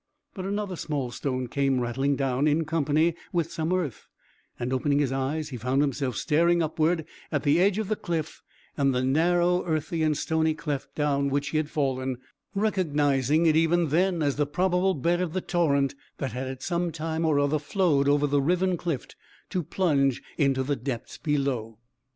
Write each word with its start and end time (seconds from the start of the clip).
But 0.33 0.45
another 0.47 0.75
small 0.75 1.11
stone 1.11 1.45
came 1.47 1.79
rattling 1.79 2.15
down, 2.15 2.47
in 2.47 2.65
company 2.65 3.13
with 3.31 3.51
some 3.51 3.71
earth, 3.71 4.07
and 4.57 4.73
opening 4.73 4.97
his 4.97 5.11
eyes 5.11 5.49
he 5.49 5.57
found 5.57 5.83
himself 5.83 6.15
staring 6.15 6.63
upward 6.63 7.05
at 7.31 7.43
the 7.43 7.59
edge 7.61 7.77
of 7.77 7.87
the 7.87 7.95
cliff 7.95 8.41
and 8.75 8.95
the 8.95 9.03
narrow, 9.03 9.63
earthy 9.63 10.01
and 10.01 10.17
stony 10.17 10.55
cleft 10.55 10.95
down 10.95 11.29
which 11.29 11.49
he 11.49 11.57
had 11.57 11.69
fallen, 11.69 12.17
recognising 12.55 13.45
it 13.45 13.55
even 13.55 13.89
then 13.89 14.23
as 14.23 14.37
the 14.37 14.47
probable 14.47 14.95
bed 14.95 15.21
of 15.21 15.33
the 15.33 15.39
torrent, 15.41 15.93
that 16.17 16.31
had 16.31 16.47
at 16.47 16.63
some 16.63 16.91
time 16.91 17.23
or 17.23 17.39
other 17.39 17.59
flowed 17.59 18.09
over 18.09 18.25
the 18.25 18.41
riven 18.41 18.77
cliff 18.77 19.05
to 19.51 19.61
plunge 19.61 20.23
into 20.35 20.63
the 20.63 20.75
depths 20.75 21.19
below. 21.19 21.77